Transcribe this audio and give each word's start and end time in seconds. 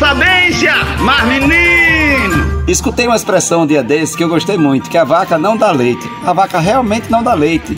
sabência, 0.00 0.72
mas 1.00 1.22
menino! 1.26 2.64
Escutei 2.66 3.06
uma 3.06 3.16
expressão 3.16 3.62
um 3.62 3.66
dia 3.66 3.82
desse 3.82 4.16
que 4.16 4.24
eu 4.24 4.30
gostei 4.30 4.56
muito, 4.56 4.88
que 4.88 4.96
a 4.96 5.04
vaca 5.04 5.36
não 5.36 5.58
dá 5.58 5.70
leite. 5.70 6.10
A 6.24 6.32
vaca 6.32 6.58
realmente 6.58 7.10
não 7.10 7.22
dá 7.22 7.34
leite. 7.34 7.76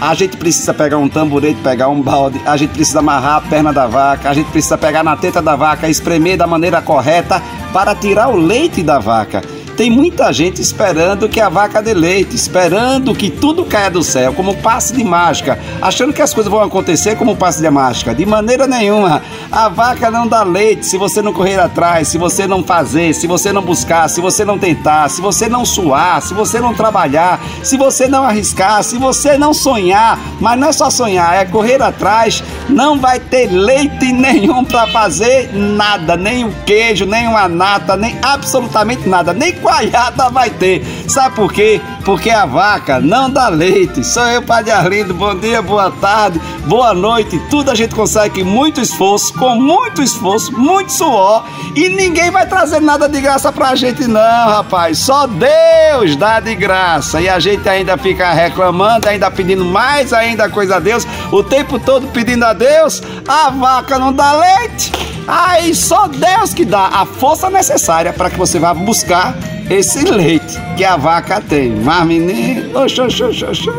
A 0.00 0.14
gente 0.14 0.36
precisa 0.36 0.72
pegar 0.72 0.98
um 0.98 1.08
tamborete, 1.08 1.60
pegar 1.62 1.88
um 1.88 2.00
balde, 2.00 2.40
a 2.46 2.56
gente 2.56 2.70
precisa 2.70 3.00
amarrar 3.00 3.38
a 3.38 3.40
perna 3.40 3.72
da 3.72 3.88
vaca, 3.88 4.30
a 4.30 4.34
gente 4.34 4.50
precisa 4.50 4.78
pegar 4.78 5.02
na 5.02 5.16
teta 5.16 5.42
da 5.42 5.56
vaca, 5.56 5.88
espremer 5.88 6.36
da 6.36 6.46
maneira 6.46 6.80
correta 6.80 7.42
para 7.72 7.92
tirar 7.92 8.28
o 8.28 8.36
leite 8.36 8.80
da 8.80 9.00
vaca. 9.00 9.42
Tem 9.76 9.90
muita 9.90 10.32
gente 10.32 10.62
esperando 10.62 11.28
que 11.28 11.40
a 11.40 11.48
vaca 11.48 11.82
dê 11.82 11.92
leite, 11.92 12.36
esperando 12.36 13.12
que 13.12 13.28
tudo 13.28 13.64
caia 13.64 13.90
do 13.90 14.04
céu, 14.04 14.32
como 14.32 14.54
passe 14.58 14.94
de 14.94 15.02
mágica, 15.02 15.58
achando 15.82 16.12
que 16.12 16.22
as 16.22 16.32
coisas 16.32 16.50
vão 16.50 16.62
acontecer 16.62 17.16
como 17.16 17.34
passe 17.34 17.60
de 17.60 17.68
mágica. 17.68 18.14
De 18.14 18.24
maneira 18.24 18.68
nenhuma. 18.68 19.20
A 19.50 19.68
vaca 19.68 20.12
não 20.12 20.28
dá 20.28 20.44
leite 20.44 20.86
se 20.86 20.96
você 20.96 21.20
não 21.20 21.32
correr 21.32 21.58
atrás, 21.58 22.06
se 22.06 22.18
você 22.18 22.46
não 22.46 22.62
fazer, 22.62 23.14
se 23.14 23.26
você 23.26 23.52
não 23.52 23.62
buscar, 23.62 24.08
se 24.08 24.20
você 24.20 24.44
não 24.44 24.58
tentar, 24.58 25.08
se 25.10 25.20
você 25.20 25.48
não 25.48 25.64
suar, 25.64 26.22
se 26.22 26.34
você 26.34 26.60
não 26.60 26.72
trabalhar, 26.72 27.40
se 27.62 27.76
você 27.76 28.06
não 28.06 28.22
arriscar, 28.22 28.84
se 28.84 28.96
você 28.96 29.36
não 29.36 29.52
sonhar. 29.52 30.20
Mas 30.40 30.58
não 30.58 30.68
é 30.68 30.72
só 30.72 30.88
sonhar, 30.88 31.34
é 31.34 31.44
correr 31.44 31.82
atrás. 31.82 32.44
Não 32.68 32.96
vai 32.96 33.18
ter 33.18 33.50
leite 33.50 34.10
nenhum 34.14 34.64
para 34.64 34.86
fazer 34.86 35.50
nada, 35.52 36.16
nem 36.16 36.44
o 36.44 36.52
queijo, 36.64 37.06
nem 37.06 37.26
uma 37.26 37.48
nata, 37.48 37.96
nem 37.96 38.16
absolutamente 38.22 39.08
nada, 39.08 39.32
nem 39.32 39.63
coalhada 39.64 40.28
vai 40.28 40.50
ter. 40.50 40.84
Sabe 41.08 41.34
por 41.34 41.50
quê? 41.50 41.80
Porque 42.04 42.28
a 42.28 42.44
vaca 42.44 43.00
não 43.00 43.30
dá 43.30 43.48
leite. 43.48 44.04
Sou 44.04 44.26
eu, 44.26 44.42
Padre 44.42 44.70
Arlindo. 44.70 45.14
Bom 45.14 45.34
dia, 45.34 45.62
boa 45.62 45.90
tarde, 45.90 46.38
boa 46.66 46.92
noite. 46.92 47.38
Tudo 47.48 47.70
a 47.70 47.74
gente 47.74 47.94
consegue 47.94 48.44
com 48.44 48.50
muito 48.50 48.78
esforço, 48.78 49.32
com 49.32 49.56
muito 49.56 50.02
esforço, 50.02 50.52
muito 50.52 50.92
suor. 50.92 51.44
E 51.74 51.88
ninguém 51.88 52.30
vai 52.30 52.46
trazer 52.46 52.80
nada 52.80 53.08
de 53.08 53.18
graça 53.22 53.50
pra 53.50 53.74
gente, 53.74 54.06
não, 54.06 54.48
rapaz. 54.48 54.98
Só 54.98 55.26
Deus 55.26 56.14
dá 56.16 56.40
de 56.40 56.54
graça. 56.54 57.22
E 57.22 57.28
a 57.28 57.38
gente 57.38 57.66
ainda 57.66 57.96
fica 57.96 58.30
reclamando, 58.32 59.08
ainda 59.08 59.30
pedindo 59.30 59.64
mais 59.64 60.12
ainda 60.12 60.48
coisa 60.50 60.76
a 60.76 60.80
Deus, 60.80 61.06
o 61.32 61.42
tempo 61.42 61.78
todo 61.78 62.06
pedindo 62.08 62.44
a 62.44 62.52
Deus. 62.52 63.02
A 63.26 63.48
vaca 63.48 63.98
não 63.98 64.12
dá 64.12 64.32
leite. 64.32 64.92
Aí 65.26 65.74
só 65.74 66.06
Deus 66.06 66.52
que 66.52 66.66
dá 66.66 66.86
a 66.88 67.06
força 67.06 67.48
necessária 67.48 68.12
para 68.12 68.28
que 68.28 68.36
você 68.36 68.58
vá 68.58 68.74
buscar 68.74 69.34
esse 69.70 70.04
leite 70.04 70.58
que 70.76 70.84
a 70.84 70.96
vaca 70.96 71.40
tem. 71.40 71.70
Mas 71.70 72.06
menino, 72.06 72.78
oxô, 72.78 73.04
oxô, 73.04 73.28
oxô, 73.28 73.72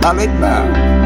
dá 0.00 0.12
leite 0.12 0.32
não. 0.34 1.03